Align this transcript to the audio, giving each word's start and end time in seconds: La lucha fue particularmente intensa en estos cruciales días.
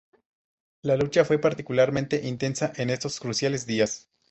La 0.81 0.95
lucha 0.97 1.23
fue 1.25 1.37
particularmente 1.37 2.27
intensa 2.27 2.73
en 2.75 2.89
estos 2.89 3.19
cruciales 3.19 3.67
días. 3.67 4.09